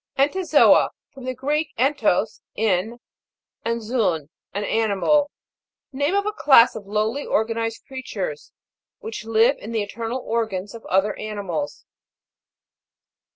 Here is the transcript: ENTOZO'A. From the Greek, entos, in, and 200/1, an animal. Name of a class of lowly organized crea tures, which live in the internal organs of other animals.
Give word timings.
ENTOZO'A. 0.17 0.89
From 1.13 1.25
the 1.25 1.35
Greek, 1.35 1.75
entos, 1.77 2.41
in, 2.55 2.99
and 3.63 3.81
200/1, 3.81 4.29
an 4.55 4.63
animal. 4.63 5.29
Name 5.93 6.15
of 6.15 6.25
a 6.25 6.31
class 6.31 6.75
of 6.75 6.87
lowly 6.87 7.23
organized 7.23 7.83
crea 7.85 8.01
tures, 8.01 8.49
which 8.97 9.25
live 9.25 9.57
in 9.59 9.73
the 9.73 9.83
internal 9.83 10.17
organs 10.19 10.73
of 10.73 10.83
other 10.87 11.13
animals. 11.19 11.85